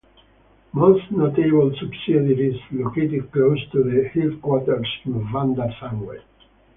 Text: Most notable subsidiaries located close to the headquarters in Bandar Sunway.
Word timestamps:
Most 0.73 1.11
notable 1.11 1.71
subsidiaries 1.79 2.59
located 2.71 3.31
close 3.31 3.63
to 3.71 3.83
the 3.83 4.09
headquarters 4.11 4.87
in 5.05 5.31
Bandar 5.31 5.67
Sunway. 5.79 6.23